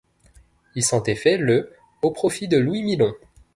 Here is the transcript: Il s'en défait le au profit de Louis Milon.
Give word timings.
Il 0.73 0.83
s'en 0.83 0.99
défait 0.99 1.37
le 1.37 1.75
au 2.01 2.09
profit 2.09 2.47
de 2.47 2.57
Louis 2.57 2.81
Milon. 2.81 3.13